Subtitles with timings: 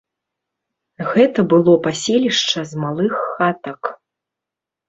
[1.11, 3.81] Гэта было паселішча з малых хатак.